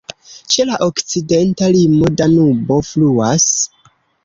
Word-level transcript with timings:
Ĉe 0.53 0.63
la 0.69 0.79
okcidenta 0.85 1.69
limo 1.77 2.11
Danubo 2.23 2.81
fluas. 2.91 3.49